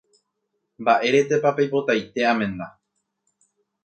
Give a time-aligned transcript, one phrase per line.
[0.81, 2.67] Mba'éretepa peipotaite amenda.